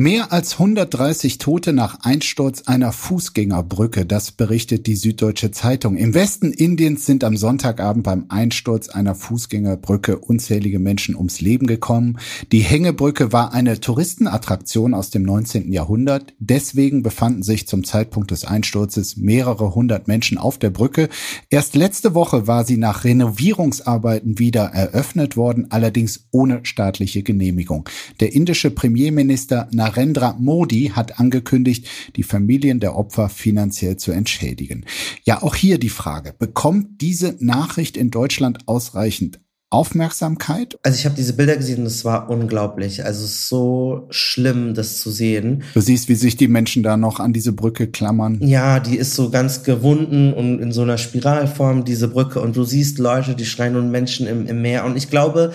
[0.00, 5.96] Mehr als 130 Tote nach Einsturz einer Fußgängerbrücke, das berichtet die Süddeutsche Zeitung.
[5.96, 12.18] Im Westen Indiens sind am Sonntagabend beim Einsturz einer Fußgängerbrücke unzählige Menschen ums Leben gekommen.
[12.52, 15.72] Die Hängebrücke war eine Touristenattraktion aus dem 19.
[15.72, 16.32] Jahrhundert.
[16.38, 21.08] Deswegen befanden sich zum Zeitpunkt des Einsturzes mehrere hundert Menschen auf der Brücke.
[21.50, 27.88] Erst letzte Woche war sie nach Renovierungsarbeiten wieder eröffnet worden, allerdings ohne staatliche Genehmigung.
[28.20, 34.84] Der indische Premierminister Narendra Modi hat angekündigt, die Familien der Opfer finanziell zu entschädigen.
[35.24, 40.78] Ja, auch hier die Frage, bekommt diese Nachricht in Deutschland ausreichend Aufmerksamkeit?
[40.82, 43.04] Also ich habe diese Bilder gesehen und es war unglaublich.
[43.04, 45.62] Also so schlimm, das zu sehen.
[45.72, 48.38] Du siehst, wie sich die Menschen da noch an diese Brücke klammern.
[48.42, 52.40] Ja, die ist so ganz gewunden und in so einer Spiralform, diese Brücke.
[52.40, 54.84] Und du siehst Leute, die schreien und Menschen im, im Meer.
[54.84, 55.52] Und ich glaube,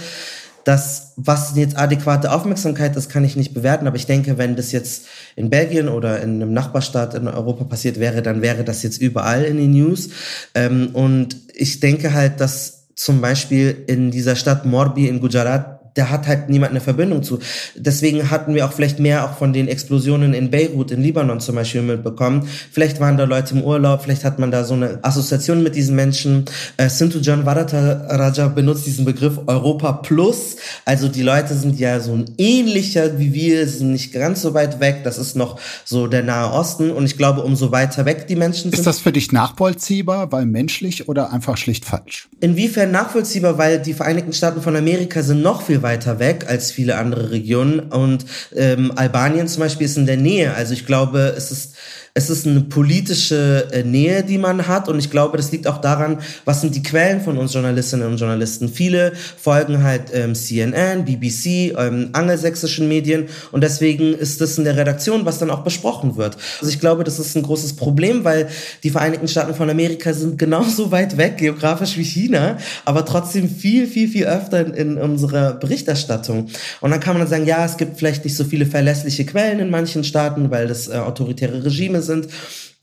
[0.64, 4.72] dass was jetzt adäquate Aufmerksamkeit ist, kann ich nicht bewerten, aber ich denke, wenn das
[4.72, 9.02] jetzt in Belgien oder in einem Nachbarstaat in Europa passiert wäre, dann wäre das jetzt
[9.02, 10.10] überall in den News.
[10.56, 16.10] Ähm, und ich denke halt, dass zum Beispiel in dieser Stadt Morbi in Gujarat da
[16.10, 17.40] hat halt niemand eine Verbindung zu.
[17.76, 21.56] Deswegen hatten wir auch vielleicht mehr auch von den Explosionen in Beirut, in Libanon zum
[21.56, 22.48] Beispiel mitbekommen.
[22.72, 25.96] Vielleicht waren da Leute im Urlaub, vielleicht hat man da so eine Assoziation mit diesen
[25.96, 26.46] Menschen.
[26.78, 30.56] Äh, Sintu John Varata Raja benutzt diesen Begriff Europa Plus.
[30.86, 34.80] Also die Leute sind ja so ein ähnlicher wie wir, sind nicht ganz so weit
[34.80, 35.02] weg.
[35.04, 36.92] Das ist noch so der Nahe Osten.
[36.92, 38.74] Und ich glaube, umso weiter weg die Menschen sind.
[38.74, 42.30] Ist das für dich nachvollziehbar, weil menschlich oder einfach schlicht falsch?
[42.40, 46.98] Inwiefern nachvollziehbar, weil die Vereinigten Staaten von Amerika sind noch viel weiter weg als viele
[46.98, 50.54] andere Regionen und ähm, Albanien zum Beispiel ist in der Nähe.
[50.56, 51.76] Also ich glaube, es ist
[52.16, 55.80] es ist eine politische äh, Nähe, die man hat und ich glaube, das liegt auch
[55.80, 58.70] daran, was sind die Quellen von uns Journalistinnen und Journalisten.
[58.70, 64.78] Viele folgen halt ähm, CNN, BBC, ähm, angelsächsischen Medien und deswegen ist das in der
[64.78, 66.38] Redaktion, was dann auch besprochen wird.
[66.62, 68.48] Also ich glaube, das ist ein großes Problem, weil
[68.84, 73.88] die Vereinigten Staaten von Amerika sind genauso weit weg geografisch wie China, aber trotzdem viel,
[73.88, 76.46] viel, viel öfter in, in unserer Berichterstattung.
[76.80, 79.60] Und dann kann man dann sagen, ja, es gibt vielleicht nicht so viele verlässliche Quellen
[79.60, 82.28] in manchen Staaten, weil das äh, autoritäre Regime sind.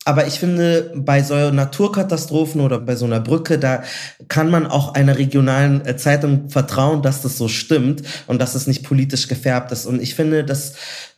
[0.06, 3.82] Aber ich finde, bei so Naturkatastrophen oder bei so einer Brücke, da
[4.28, 8.66] kann man auch einer regionalen äh, Zeitung vertrauen, dass das so stimmt und dass es
[8.66, 9.84] nicht politisch gefärbt ist.
[9.84, 10.72] Und ich finde das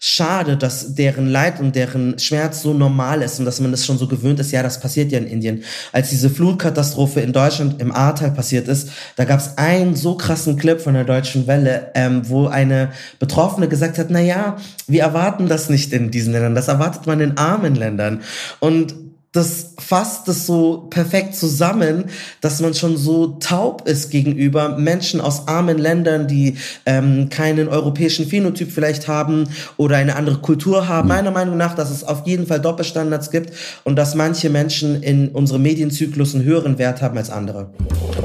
[0.05, 3.99] schade, dass deren Leid und deren Schmerz so normal ist und dass man das schon
[3.99, 4.51] so gewöhnt ist.
[4.51, 5.62] Ja, das passiert ja in Indien.
[5.93, 10.57] Als diese Flutkatastrophe in Deutschland im Ahrtal passiert ist, da gab es einen so krassen
[10.57, 14.57] Clip von der Deutschen Welle, ähm, wo eine Betroffene gesagt hat, na ja,
[14.88, 18.23] wir erwarten das nicht in diesen Ländern, das erwartet man in armen Ländern.
[18.59, 18.97] Und
[19.33, 22.05] das fasst es so perfekt zusammen,
[22.42, 28.27] dass man schon so taub ist gegenüber Menschen aus armen Ländern, die ähm, keinen europäischen
[28.27, 31.09] Phänotyp vielleicht haben oder eine andere Kultur haben.
[31.09, 31.14] Mhm.
[31.14, 33.53] Meiner Meinung nach, dass es auf jeden Fall Doppelstandards gibt
[33.85, 37.73] und dass manche Menschen in unserem Medienzyklus einen höheren Wert haben als andere.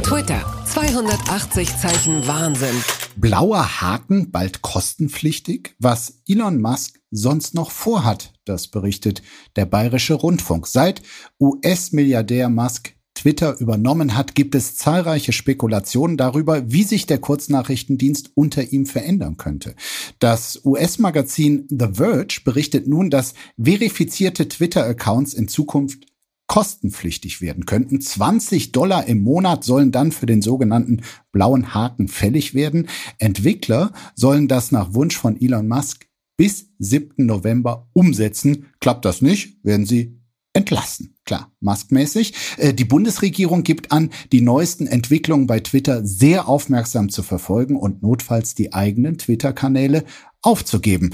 [0.03, 2.83] Twitter, 280 Zeichen Wahnsinn.
[3.15, 9.21] Blauer Haken bald kostenpflichtig, was Elon Musk sonst noch vorhat, das berichtet
[9.55, 10.67] der Bayerische Rundfunk.
[10.67, 11.01] Seit
[11.39, 18.71] US-Milliardär Musk Twitter übernommen hat, gibt es zahlreiche Spekulationen darüber, wie sich der Kurznachrichtendienst unter
[18.71, 19.75] ihm verändern könnte.
[20.19, 26.05] Das US-Magazin The Verge berichtet nun, dass verifizierte Twitter-Accounts in Zukunft
[26.47, 27.99] kostenpflichtig werden könnten.
[27.99, 32.87] 20 Dollar im Monat sollen dann für den sogenannten blauen Haken fällig werden.
[33.19, 36.06] Entwickler sollen das nach Wunsch von Elon Musk
[36.37, 37.25] bis 7.
[37.25, 38.67] November umsetzen.
[38.79, 40.17] Klappt das nicht, werden sie
[40.53, 41.15] entlassen.
[41.25, 42.33] Klar, maskmäßig.
[42.57, 48.01] Äh, die Bundesregierung gibt an, die neuesten Entwicklungen bei Twitter sehr aufmerksam zu verfolgen und
[48.01, 50.05] notfalls die eigenen Twitter-Kanäle
[50.41, 51.13] aufzugeben.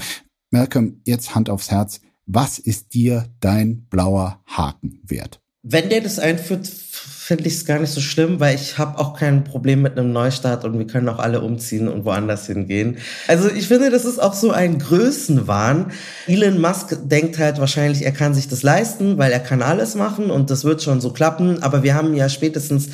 [0.50, 2.00] Malcolm, jetzt Hand aufs Herz.
[2.26, 5.43] Was ist dir dein blauer Haken wert?
[5.66, 9.18] Wenn der das einführt, finde ich es gar nicht so schlimm, weil ich habe auch
[9.18, 12.98] kein Problem mit einem Neustart und wir können auch alle umziehen und woanders hingehen.
[13.28, 15.92] Also ich finde, das ist auch so ein Größenwahn.
[16.26, 20.30] Elon Musk denkt halt wahrscheinlich, er kann sich das leisten, weil er kann alles machen
[20.30, 21.62] und das wird schon so klappen.
[21.62, 22.90] Aber wir haben ja spätestens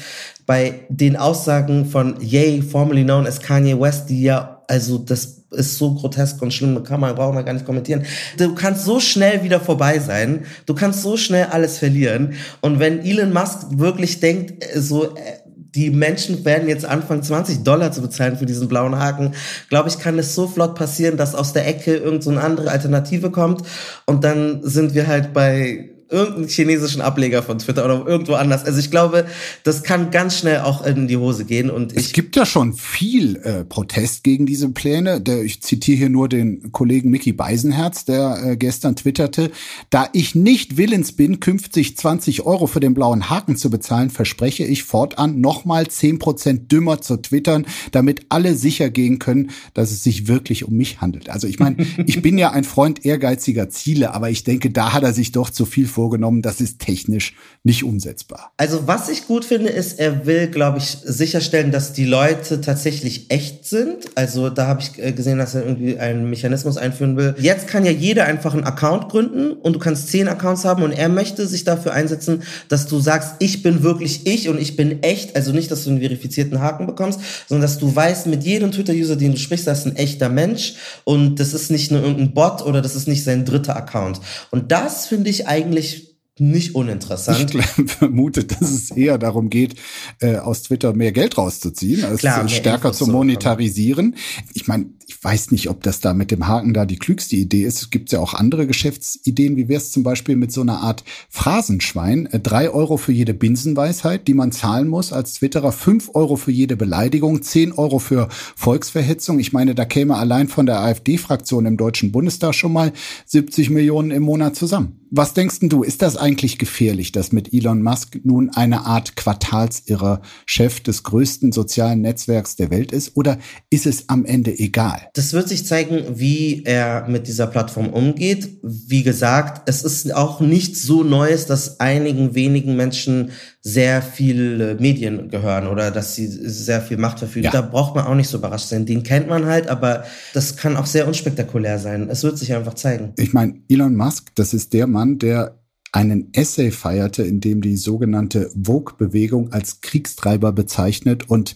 [0.46, 5.78] bei den Aussagen von Ye, formerly known as Kanye West, die ja, also das ist
[5.78, 8.04] so grotesk und schlimm, kann man, brauchen wir gar nicht kommentieren.
[8.38, 12.34] Du kannst so schnell wieder vorbei sein, du kannst so schnell alles verlieren.
[12.60, 15.40] Und wenn Elon Musk wirklich denkt, äh, so, äh,
[15.74, 19.34] die Menschen werden jetzt anfangen, 20 Dollar zu bezahlen für diesen blauen Haken,
[19.68, 23.30] glaube ich, kann es so flott passieren, dass aus der Ecke irgendeine so andere Alternative
[23.30, 23.62] kommt
[24.06, 28.64] und dann sind wir halt bei irgendeinen chinesischen Ableger von Twitter oder irgendwo anders.
[28.64, 29.26] Also ich glaube,
[29.62, 31.70] das kann ganz schnell auch in die Hose gehen.
[31.70, 35.20] Und es gibt ja schon viel äh, Protest gegen diese Pläne.
[35.20, 39.50] Der, ich zitiere hier nur den Kollegen Mickey Beisenherz, der äh, gestern twitterte,
[39.90, 44.64] da ich nicht willens bin, künftig 20 Euro für den blauen Haken zu bezahlen, verspreche
[44.64, 50.26] ich fortan nochmal 10% dümmer zu twittern, damit alle sicher gehen können, dass es sich
[50.26, 51.30] wirklich um mich handelt.
[51.30, 55.02] Also ich meine, ich bin ja ein Freund ehrgeiziger Ziele, aber ich denke, da hat
[55.02, 56.40] er sich doch zu viel vor vorgenommen.
[56.40, 58.52] Das ist technisch nicht umsetzbar.
[58.56, 63.30] Also was ich gut finde, ist, er will, glaube ich, sicherstellen, dass die Leute tatsächlich
[63.30, 64.06] echt sind.
[64.14, 67.34] Also da habe ich äh, gesehen, dass er irgendwie einen Mechanismus einführen will.
[67.38, 70.92] Jetzt kann ja jeder einfach einen Account gründen und du kannst zehn Accounts haben und
[70.92, 75.02] er möchte sich dafür einsetzen, dass du sagst, ich bin wirklich ich und ich bin
[75.02, 75.36] echt.
[75.36, 79.16] Also nicht, dass du einen verifizierten Haken bekommst, sondern dass du weißt, mit jedem Twitter-User,
[79.16, 82.62] den du sprichst, das ist ein echter Mensch und das ist nicht nur irgendein Bot
[82.62, 84.18] oder das ist nicht sein dritter Account.
[84.50, 86.09] Und das finde ich eigentlich
[86.40, 87.54] nicht uninteressant.
[87.54, 89.74] Ich vermute, dass es eher darum geht,
[90.20, 94.16] äh, aus Twitter mehr Geld rauszuziehen, als Klar, stärker zu monetarisieren.
[94.54, 97.64] Ich meine, ich weiß nicht, ob das da mit dem Haken da die klügste Idee
[97.64, 97.82] ist.
[97.82, 99.56] Es gibt ja auch andere Geschäftsideen.
[99.56, 102.26] Wie wäre es zum Beispiel mit so einer Art Phrasenschwein?
[102.26, 106.52] Äh, drei Euro für jede Binsenweisheit, die man zahlen muss als Twitterer, fünf Euro für
[106.52, 109.38] jede Beleidigung, zehn Euro für Volksverhetzung.
[109.40, 112.92] Ich meine, da käme allein von der AfD-Fraktion im Deutschen Bundestag schon mal
[113.26, 114.99] 70 Millionen im Monat zusammen.
[115.12, 120.22] Was denkst du, ist das eigentlich gefährlich, dass mit Elon Musk nun eine Art quartalsirrer
[120.46, 123.16] Chef des größten sozialen Netzwerks der Welt ist?
[123.16, 123.38] Oder
[123.70, 125.08] ist es am Ende egal?
[125.14, 128.50] Das wird sich zeigen, wie er mit dieser Plattform umgeht.
[128.62, 135.28] Wie gesagt, es ist auch nichts so Neues, dass einigen wenigen Menschen sehr viele Medien
[135.28, 137.44] gehören oder dass sie sehr viel Macht verfügen.
[137.44, 137.50] Ja.
[137.50, 138.86] Da braucht man auch nicht so überrascht sein.
[138.86, 142.08] Den kennt man halt, aber das kann auch sehr unspektakulär sein.
[142.08, 143.12] Es wird sich einfach zeigen.
[143.18, 145.60] Ich meine, Elon Musk, das ist der Mann, der
[145.92, 151.54] einen Essay feierte, in dem die sogenannte Vogue-Bewegung als Kriegstreiber bezeichnet und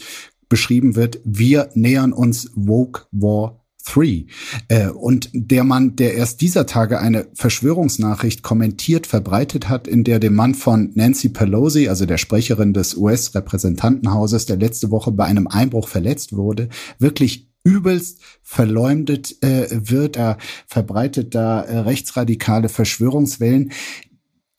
[0.48, 4.24] beschrieben wird, wir nähern uns Woke War Three.
[4.68, 10.18] Äh, und der Mann, der erst dieser Tage eine Verschwörungsnachricht kommentiert, verbreitet hat, in der
[10.18, 15.46] dem Mann von Nancy Pelosi, also der Sprecherin des US-Repräsentantenhauses, der letzte Woche bei einem
[15.46, 16.68] Einbruch verletzt wurde,
[16.98, 20.16] wirklich übelst verleumdet äh, wird.
[20.16, 23.72] Er verbreitet da äh, rechtsradikale Verschwörungswellen.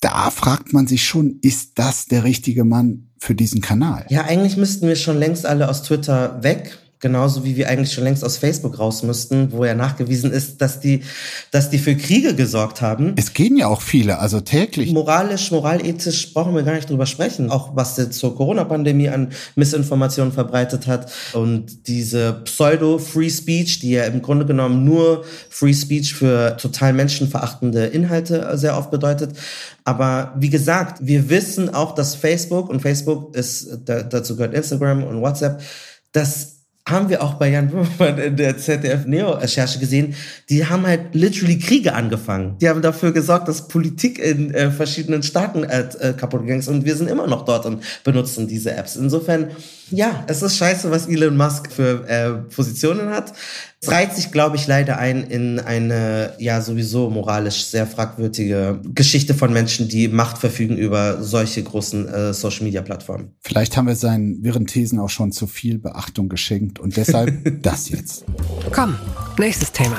[0.02, 4.06] Da fragt man sich schon, ist das der richtige Mann für diesen Kanal?
[4.10, 8.04] Ja, eigentlich müssten wir schon längst alle aus Twitter weg Genauso wie wir eigentlich schon
[8.04, 11.04] längst aus Facebook raus müssten, wo ja nachgewiesen ist, dass die,
[11.52, 13.13] dass die für Kriege gesorgt haben.
[13.15, 14.91] Es gehen ja auch viele, also täglich.
[14.91, 17.52] Moralisch, moralethisch brauchen wir gar nicht drüber sprechen.
[17.52, 24.06] Auch was jetzt zur Corona-Pandemie an Missinformationen verbreitet hat und diese Pseudo-Free Speech, die ja
[24.06, 29.38] im Grunde genommen nur Free Speech für total menschenverachtende Inhalte sehr oft bedeutet.
[29.84, 35.22] Aber wie gesagt, wir wissen auch, dass Facebook und Facebook ist, dazu gehört Instagram und
[35.22, 35.62] WhatsApp,
[36.12, 36.55] dass
[36.88, 40.15] haben wir auch bei Jan Böhmermann in der ZDF-Neo-Recherche gesehen,
[40.50, 42.58] die haben halt literally Kriege angefangen.
[42.60, 46.67] Die haben dafür gesorgt, dass Politik in äh, verschiedenen Staaten äh, äh, kaputt gegangen ist
[46.67, 48.95] und wir sind immer noch dort und benutzen diese Apps.
[48.95, 49.48] Insofern,
[49.91, 53.34] ja, es ist scheiße, was Elon Musk für äh, Positionen hat.
[53.82, 59.36] Es reiht sich, glaube ich, leider ein in eine ja sowieso moralisch sehr fragwürdige Geschichte
[59.36, 63.36] von Menschen, die Macht verfügen über solche großen äh, Social-Media-Plattformen.
[63.41, 67.89] Vielleicht haben wir seinen wirren Thesen auch schon zu viel Beachtung geschenkt und deshalb das
[67.89, 68.26] jetzt.
[68.71, 68.95] Komm,
[69.38, 69.98] nächstes Thema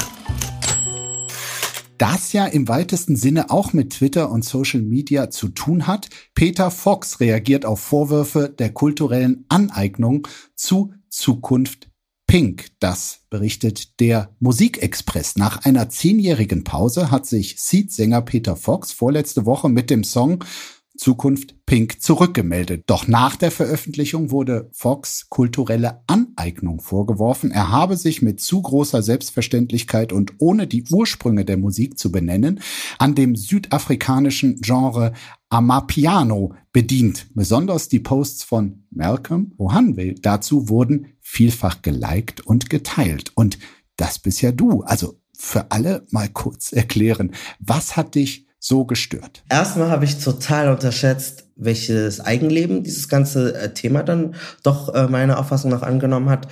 [1.98, 6.08] das ja im weitesten Sinne auch mit Twitter und Social Media zu tun hat.
[6.34, 11.88] Peter Fox reagiert auf Vorwürfe der kulturellen Aneignung zu Zukunft
[12.26, 12.66] Pink.
[12.80, 15.36] Das berichtet der Musikexpress.
[15.36, 20.44] Nach einer zehnjährigen Pause hat sich Seed-Sänger Peter Fox vorletzte Woche mit dem Song
[20.96, 22.84] Zukunft Pink zurückgemeldet.
[22.86, 27.50] Doch nach der Veröffentlichung wurde Fox kulturelle Aneignung vorgeworfen.
[27.50, 32.60] Er habe sich mit zu großer Selbstverständlichkeit und ohne die Ursprünge der Musik zu benennen
[32.98, 35.12] an dem südafrikanischen Genre
[35.48, 37.28] Amapiano bedient.
[37.34, 43.32] Besonders die Posts von Malcolm Ohanwe dazu wurden vielfach geliked und geteilt.
[43.34, 43.58] Und
[43.96, 44.82] das bist ja du.
[44.82, 49.42] Also für alle mal kurz erklären, was hat dich so gestört?
[49.48, 55.38] Erstmal habe ich total unterschätzt, welches Eigenleben dieses ganze äh, Thema dann doch äh, meiner
[55.38, 56.48] Auffassung nach angenommen hat.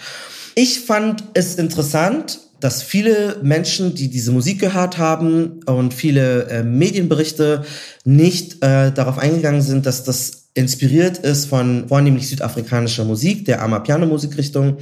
[0.55, 6.63] Ich fand es interessant, dass viele Menschen, die diese Musik gehört haben und viele äh,
[6.63, 7.65] Medienberichte
[8.05, 14.79] nicht äh, darauf eingegangen sind, dass das inspiriert ist von vornehmlich südafrikanischer Musik, der Amapiano-Musikrichtung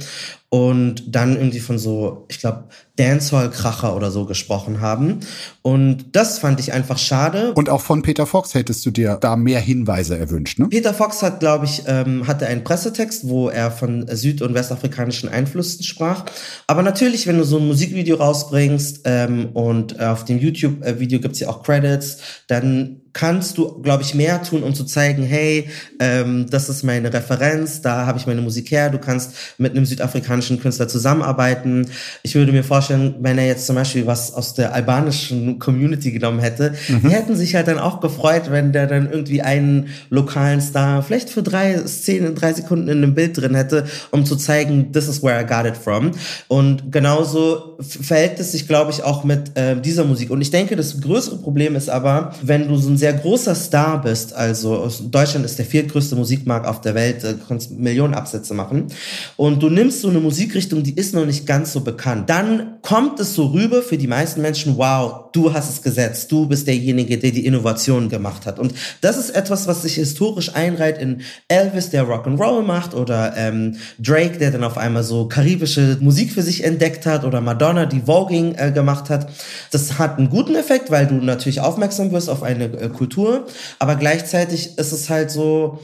[0.53, 5.21] und dann irgendwie von so, ich glaube, Dancehall-Kracher oder so gesprochen haben.
[5.63, 7.53] Und das fand ich einfach schade.
[7.55, 10.67] Und auch von Peter Fox hättest du dir da mehr Hinweise erwünscht, ne?
[10.69, 15.27] Peter Fox hat, glaube ich, ähm, hatte einen Pressetext, wo er von süd- und westafrikanischen
[15.27, 16.25] Einflüssen sprach.
[16.67, 21.49] Aber natürlich, wenn du so ein Musikvideo rausbringst ähm, und auf dem YouTube-Video gibt's ja
[21.49, 26.67] auch Credits, dann kannst du, glaube ich, mehr tun, um zu zeigen, hey, ähm, das
[26.67, 28.89] ist meine Referenz, da habe ich meine Musik her.
[28.89, 31.87] Du kannst mit einem südafrikanischen afrikanischen Künstler zusammenarbeiten.
[32.23, 36.39] Ich würde mir vorstellen, wenn er jetzt zum Beispiel was aus der albanischen Community genommen
[36.39, 37.01] hätte, mhm.
[37.01, 41.29] die hätten sich halt dann auch gefreut, wenn der dann irgendwie einen lokalen Star vielleicht
[41.29, 45.23] für drei Szenen, drei Sekunden in einem Bild drin hätte, um zu zeigen, this is
[45.23, 46.11] where I got it from.
[46.47, 50.29] Und genauso verhält es sich, glaube ich, auch mit äh, dieser Musik.
[50.29, 54.01] Und ich denke, das größere Problem ist aber, wenn du so ein sehr großer Star
[54.01, 58.87] bist, also Deutschland ist der viertgrößte Musikmarkt auf der Welt, kannst Millionen Absätze machen,
[59.37, 63.19] und du nimmst so eine Musikrichtung, die ist noch nicht ganz so bekannt, dann kommt
[63.19, 67.19] es so rüber für die meisten Menschen, wow, du hast es gesetzt, du bist derjenige,
[67.19, 68.57] der die Innovation gemacht hat.
[68.57, 73.75] Und das ist etwas, was sich historisch einreiht in Elvis, der Rock'n'Roll macht, oder ähm,
[73.99, 78.01] Drake, der dann auf einmal so karibische Musik für sich entdeckt hat, oder Madonna, die
[78.07, 79.29] Voging äh, gemacht hat.
[79.69, 83.45] Das hat einen guten Effekt, weil du natürlich aufmerksam wirst auf eine äh, Kultur,
[83.77, 85.77] aber gleichzeitig ist es halt so,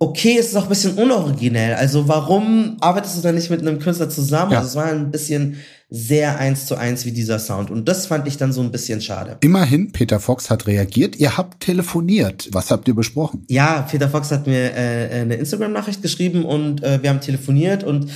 [0.00, 1.74] okay, es ist auch ein bisschen unoriginell.
[1.74, 4.52] Also warum arbeitest du da nicht mit einem Künstler zusammen?
[4.52, 4.58] Ja.
[4.58, 5.58] Also es war ein bisschen
[5.90, 7.70] sehr eins zu eins wie dieser Sound.
[7.70, 9.36] Und das fand ich dann so ein bisschen schade.
[9.40, 11.16] Immerhin, Peter Fox hat reagiert.
[11.16, 12.48] Ihr habt telefoniert.
[12.52, 13.44] Was habt ihr besprochen?
[13.48, 18.10] Ja, Peter Fox hat mir äh, eine Instagram-Nachricht geschrieben und äh, wir haben telefoniert und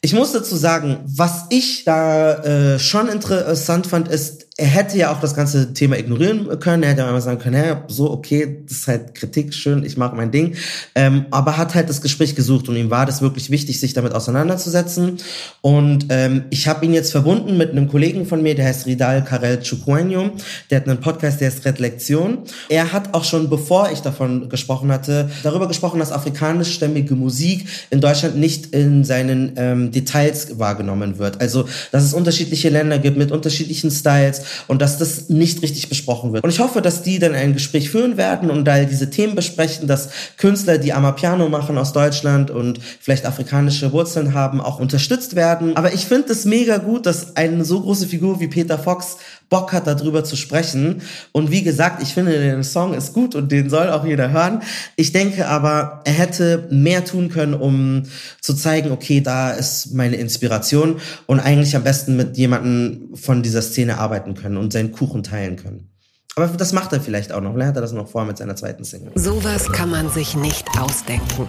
[0.00, 5.12] ich muss dazu sagen, was ich da äh, schon interessant fand, ist, er hätte ja
[5.12, 6.82] auch das ganze Thema ignorieren können.
[6.82, 9.98] Er hätte ja einmal sagen können, ja, so, okay, das ist halt Kritik, schön, ich
[9.98, 10.54] mache mein Ding.
[10.94, 14.14] Ähm, aber hat halt das Gespräch gesucht und ihm war das wirklich wichtig, sich damit
[14.14, 15.18] auseinanderzusetzen.
[15.60, 19.24] Und ähm, ich habe ihn jetzt verbunden mit einem Kollegen von mir, der heißt Ridal
[19.24, 20.30] Karel Chukwuenyo.
[20.70, 22.38] Der hat einen Podcast, der ist Red Lektion.
[22.70, 28.00] Er hat auch schon, bevor ich davon gesprochen hatte, darüber gesprochen, dass afrikanischstämmige Musik in
[28.00, 31.42] Deutschland nicht in seinen ähm, Details wahrgenommen wird.
[31.42, 36.32] Also, dass es unterschiedliche Länder gibt mit unterschiedlichen Styles und dass das nicht richtig besprochen
[36.32, 36.44] wird.
[36.44, 39.86] Und ich hoffe, dass die dann ein Gespräch führen werden und da diese Themen besprechen,
[39.86, 45.76] dass Künstler, die Amapiano machen aus Deutschland und vielleicht afrikanische Wurzeln haben, auch unterstützt werden.
[45.76, 49.16] Aber ich finde es mega gut, dass eine so große Figur wie Peter Fox
[49.48, 51.02] Bock hat, darüber zu sprechen.
[51.32, 54.62] Und wie gesagt, ich finde, der Song ist gut und den soll auch jeder hören.
[54.96, 58.02] Ich denke aber, er hätte mehr tun können, um
[58.40, 63.62] zu zeigen, okay, da ist meine Inspiration und eigentlich am besten mit jemandem von dieser
[63.62, 65.90] Szene arbeiten können und seinen Kuchen teilen können.
[66.34, 67.54] Aber das macht er vielleicht auch noch.
[67.54, 69.12] Vielleicht hat er das noch vor mit seiner zweiten Single.
[69.14, 71.46] Sowas kann man sich nicht ausdenken.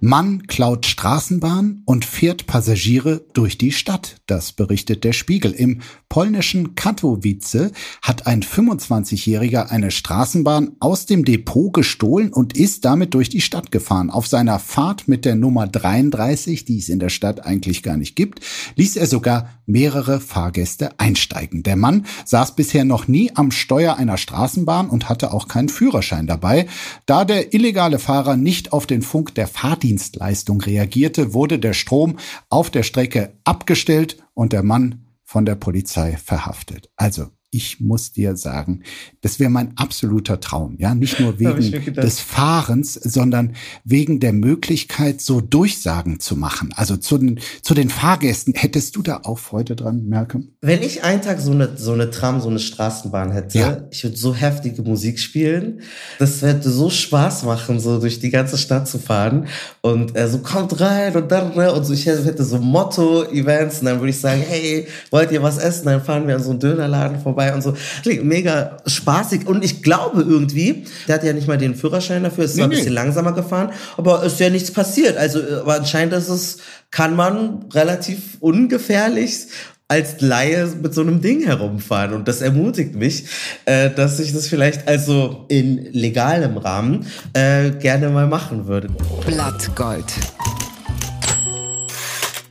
[0.00, 4.16] Mann klaut Straßenbahn und fährt Passagiere durch die Stadt.
[4.26, 5.50] Das berichtet der Spiegel.
[5.50, 13.12] Im polnischen Katowice hat ein 25-Jähriger eine Straßenbahn aus dem Depot gestohlen und ist damit
[13.12, 14.10] durch die Stadt gefahren.
[14.10, 18.14] Auf seiner Fahrt mit der Nummer 33, die es in der Stadt eigentlich gar nicht
[18.14, 18.40] gibt,
[18.76, 21.64] ließ er sogar mehrere Fahrgäste einsteigen.
[21.64, 26.28] Der Mann saß bisher noch nie am Steuer einer Straßenbahn und hatte auch keinen Führerschein
[26.28, 26.68] dabei.
[27.04, 32.18] Da der illegale Fahrer nicht auf den Funk der Fahrdienst Fahrdienstleistung reagierte, wurde der Strom
[32.50, 36.90] auf der Strecke abgestellt und der Mann von der Polizei verhaftet.
[36.96, 38.82] Also ich muss dir sagen,
[39.22, 40.76] das wäre mein absoluter Traum.
[40.78, 46.72] Ja, nicht nur wegen des Fahrens, sondern wegen der Möglichkeit, so Durchsagen zu machen.
[46.74, 48.52] Also zu den, zu den Fahrgästen.
[48.54, 50.48] Hättest du da auch Freude dran, Malcolm?
[50.60, 53.82] Wenn ich einen Tag so eine, so eine Tram, so eine Straßenbahn hätte, ja.
[53.90, 55.80] ich würde so heftige Musik spielen.
[56.18, 59.46] Das hätte so Spaß machen, so durch die ganze Stadt zu fahren.
[59.80, 64.00] Und äh, so kommt rein und dann, und so, ich hätte so Motto-Events und dann
[64.00, 65.86] würde ich sagen, hey, wollt ihr was essen?
[65.86, 67.74] Dann fahren wir an so einen Dönerladen vorbei vorbei und so.
[68.02, 69.46] Klingt mega spaßig.
[69.46, 72.74] Und ich glaube irgendwie, der hat ja nicht mal den Führerschein dafür, ist zwar nee,
[72.74, 73.00] ein bisschen nee.
[73.00, 75.16] langsamer gefahren, aber ist ja nichts passiert.
[75.16, 76.58] Also, aber anscheinend ist es,
[76.90, 79.46] kann man relativ ungefährlich
[79.90, 82.12] als Laie mit so einem Ding herumfahren.
[82.12, 83.26] Und das ermutigt mich,
[83.64, 88.88] äh, dass ich das vielleicht also in legalem Rahmen äh, gerne mal machen würde.
[89.26, 90.04] Blattgold.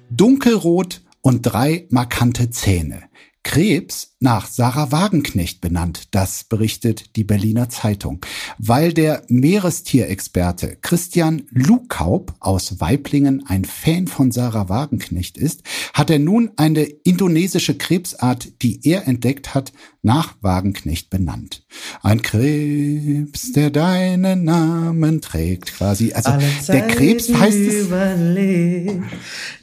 [0.10, 3.04] Dunkelrot und drei markante Zähne.
[3.48, 6.10] Krebs nach Sarah Wagenknecht benannt.
[6.12, 8.20] Das berichtet die Berliner Zeitung.
[8.58, 16.20] Weil der Meerestierexperte Christian Lukaub aus Weiblingen ein Fan von Sarah Wagenknecht ist, hat er
[16.20, 21.64] nun eine indonesische Krebsart, die er entdeckt hat, nach Wagenknecht benannt.
[22.04, 26.12] Ein Krebs, der deinen Namen trägt, quasi.
[26.12, 26.34] Also
[26.68, 27.88] der Krebs heißt es.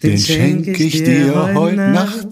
[0.03, 2.29] Den schenke ich dir heute Nacht.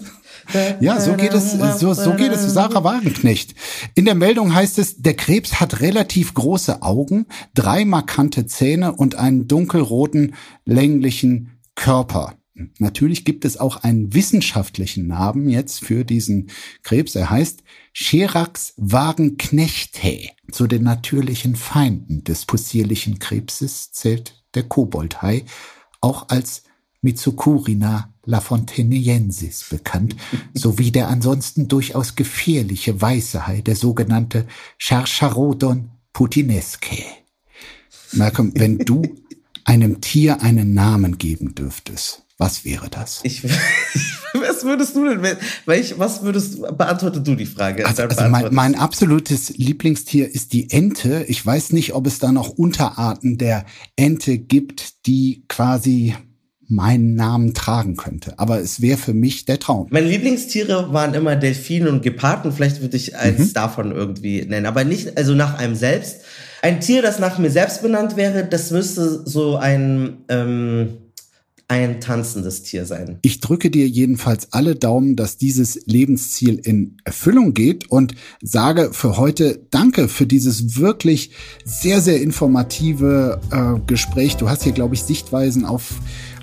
[0.79, 3.55] Ja, so geht es, so, so geht es Sarah Wagenknecht.
[3.95, 9.15] In der Meldung heißt es, der Krebs hat relativ große Augen, drei markante Zähne und
[9.15, 12.35] einen dunkelroten, länglichen Körper.
[12.77, 16.51] Natürlich gibt es auch einen wissenschaftlichen Namen jetzt für diesen
[16.83, 17.15] Krebs.
[17.15, 20.29] Er heißt Cherax wagenknechte.
[20.51, 25.45] Zu den natürlichen Feinden des possierlichen Krebses zählt der Koboldhai,
[25.99, 26.63] auch als
[27.03, 30.15] Mitsukurina lafontaineensis bekannt,
[30.53, 37.03] sowie der ansonsten durchaus gefährliche weiße Hai, der sogenannte Charcharodon putinescae.
[38.13, 39.03] Malcolm, wenn du
[39.65, 43.21] einem Tier einen Namen geben dürftest, was wäre das?
[43.23, 43.43] Ich,
[44.33, 47.85] was würdest du denn, welch, was würdest, beantworte du die Frage?
[47.85, 51.25] Also, also mein, mein absolutes Lieblingstier ist die Ente.
[51.27, 53.65] Ich weiß nicht, ob es da noch Unterarten der
[53.95, 56.15] Ente gibt, die quasi
[56.73, 58.37] meinen Namen tragen könnte.
[58.37, 59.87] Aber es wäre für mich der Traum.
[59.89, 62.51] Meine Lieblingstiere waren immer Delfine und Geparden.
[62.51, 63.53] Vielleicht würde ich eins mhm.
[63.53, 64.65] davon irgendwie nennen.
[64.65, 66.21] Aber nicht, also nach einem selbst.
[66.61, 70.97] Ein Tier, das nach mir selbst benannt wäre, das müsste so ein, ähm,
[71.67, 73.17] ein tanzendes Tier sein.
[73.21, 79.17] Ich drücke dir jedenfalls alle Daumen, dass dieses Lebensziel in Erfüllung geht und sage für
[79.17, 81.31] heute Danke für dieses wirklich
[81.65, 84.37] sehr, sehr informative äh, Gespräch.
[84.37, 85.95] Du hast hier, glaube ich, Sichtweisen auf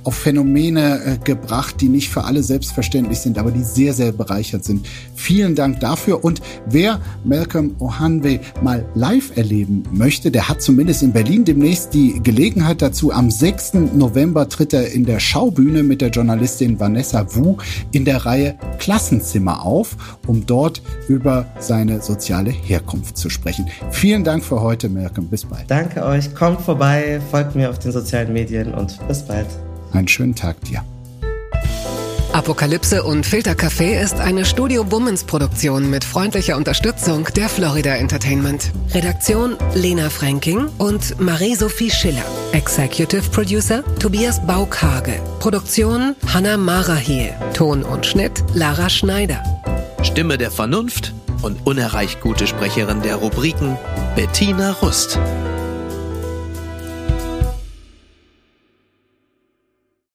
[0.04, 4.64] auf Phänomene äh, gebracht, die nicht für alle selbstverständlich sind, aber die sehr, sehr bereichert
[4.64, 4.86] sind.
[5.14, 6.24] Vielen Dank dafür.
[6.24, 12.20] Und wer Malcolm Ohanwe mal live erleben möchte, der hat zumindest in Berlin demnächst die
[12.22, 13.12] Gelegenheit dazu.
[13.12, 13.74] Am 6.
[13.94, 17.56] November tritt er in der Schaubühne mit der Journalistin Vanessa Wu
[17.92, 19.96] in der Reihe Klassenzimmer auf,
[20.26, 23.66] um dort über seine soziale Herkunft zu sprechen.
[23.90, 25.28] Vielen Dank für heute, Malcolm.
[25.28, 25.70] Bis bald.
[25.70, 26.34] Danke euch.
[26.34, 29.46] Kommt vorbei, folgt mir auf den sozialen Medien und bis bald.
[29.92, 30.84] Einen schönen Tag dir.
[32.32, 38.70] Apokalypse und Filtercafé ist eine Studio Bummens Produktion mit freundlicher Unterstützung der Florida Entertainment.
[38.94, 42.24] Redaktion Lena Fränking und Marie-Sophie Schiller.
[42.52, 45.20] Executive Producer Tobias Baukage.
[45.40, 47.34] Produktion Hanna Marahiel.
[47.52, 49.42] Ton und Schnitt Lara Schneider.
[50.04, 51.12] Stimme der Vernunft
[51.42, 53.76] und unerreicht gute Sprecherin der Rubriken
[54.14, 55.18] Bettina Rust.